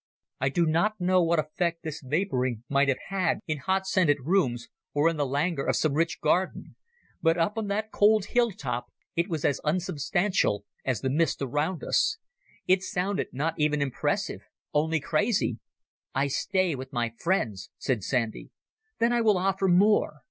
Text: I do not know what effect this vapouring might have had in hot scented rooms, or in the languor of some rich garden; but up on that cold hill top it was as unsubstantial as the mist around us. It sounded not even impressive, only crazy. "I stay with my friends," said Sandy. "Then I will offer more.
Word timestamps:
I 0.39 0.49
do 0.49 0.65
not 0.65 0.99
know 0.99 1.21
what 1.21 1.37
effect 1.37 1.83
this 1.83 2.01
vapouring 2.03 2.63
might 2.67 2.87
have 2.87 2.97
had 3.09 3.37
in 3.45 3.59
hot 3.59 3.85
scented 3.85 4.17
rooms, 4.23 4.67
or 4.95 5.07
in 5.07 5.15
the 5.17 5.27
languor 5.27 5.67
of 5.67 5.75
some 5.75 5.93
rich 5.93 6.19
garden; 6.21 6.75
but 7.21 7.37
up 7.37 7.55
on 7.55 7.67
that 7.67 7.91
cold 7.91 8.25
hill 8.25 8.49
top 8.49 8.87
it 9.15 9.29
was 9.29 9.45
as 9.45 9.61
unsubstantial 9.63 10.65
as 10.83 11.01
the 11.01 11.11
mist 11.11 11.39
around 11.43 11.83
us. 11.83 12.17
It 12.65 12.81
sounded 12.81 13.27
not 13.31 13.53
even 13.59 13.79
impressive, 13.79 14.41
only 14.73 14.99
crazy. 14.99 15.59
"I 16.15 16.25
stay 16.29 16.73
with 16.73 16.91
my 16.91 17.13
friends," 17.19 17.69
said 17.77 18.01
Sandy. 18.03 18.49
"Then 18.97 19.13
I 19.13 19.21
will 19.21 19.37
offer 19.37 19.67
more. 19.67 20.15